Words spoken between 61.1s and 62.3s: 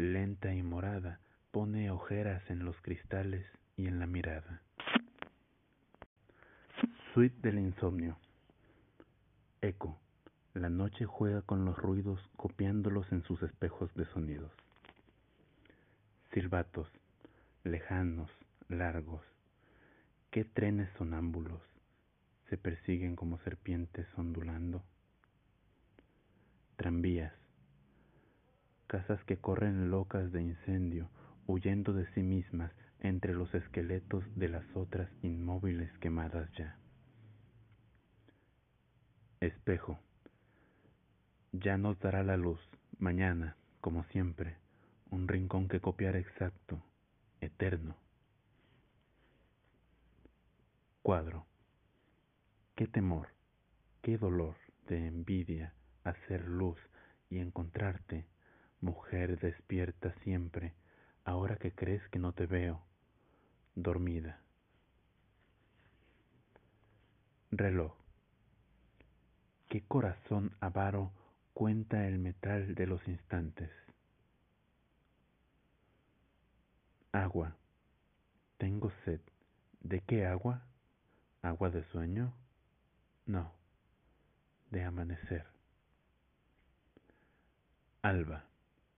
ahora que crees que